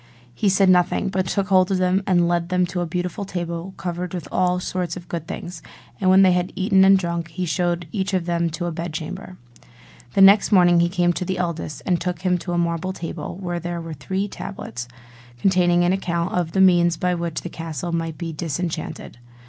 He 0.33 0.49
said 0.49 0.67
nothing, 0.67 1.09
but 1.09 1.27
took 1.27 1.49
hold 1.49 1.69
of 1.69 1.77
them 1.77 2.01
and 2.07 2.27
led 2.27 2.49
them 2.49 2.65
to 2.65 2.81
a 2.81 2.87
beautiful 2.87 3.23
table 3.23 3.75
covered 3.77 4.15
with 4.15 4.27
all 4.31 4.59
sorts 4.59 4.97
of 4.97 5.07
good 5.07 5.27
things: 5.27 5.61
and 5.99 6.09
when 6.09 6.23
they 6.23 6.31
had 6.31 6.51
eaten 6.55 6.83
and 6.83 6.97
drunk, 6.97 7.27
he 7.27 7.45
showed 7.45 7.85
each 7.91 8.15
of 8.15 8.25
them 8.25 8.49
to 8.49 8.65
a 8.65 8.71
bed 8.71 8.93
chamber. 8.95 9.37
The 10.15 10.21
next 10.21 10.51
morning 10.51 10.79
he 10.79 10.89
came 10.89 11.13
to 11.13 11.23
the 11.23 11.37
eldest 11.37 11.83
and 11.85 12.01
took 12.01 12.23
him 12.23 12.39
to 12.39 12.53
a 12.53 12.57
marble 12.57 12.93
table, 12.93 13.37
where 13.39 13.59
there 13.59 13.79
were 13.79 13.93
three 13.93 14.27
tablets, 14.27 14.87
containing 15.39 15.83
an 15.83 15.93
account 15.93 16.33
of 16.33 16.53
the 16.53 16.61
means 16.61 16.97
by 16.97 17.13
which 17.13 17.41
the 17.41 17.49
castle 17.49 17.91
might 17.91 18.17
be 18.17 18.33
disenchanted. 18.33 19.19